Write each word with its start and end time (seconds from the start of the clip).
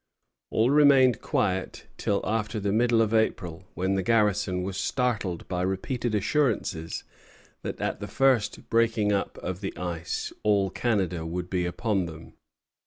All 0.49 0.71
remained 0.71 1.21
quiet 1.21 1.85
till 1.95 2.21
after 2.25 2.59
the 2.59 2.71
middle 2.71 3.03
of 3.03 3.13
April, 3.13 3.67
when 3.75 3.93
the 3.93 4.01
garrison 4.01 4.63
was 4.63 4.75
startled 4.75 5.47
by 5.47 5.61
repeated 5.61 6.15
assurances 6.15 7.03
that 7.61 7.79
at 7.79 7.99
the 7.99 8.07
first 8.07 8.67
breaking 8.71 9.11
up 9.11 9.37
of 9.43 9.61
the 9.61 9.77
ice 9.77 10.33
all 10.41 10.71
Canada 10.71 11.23
would 11.23 11.51
be 11.51 11.67
upon 11.67 12.07
them. 12.07 12.33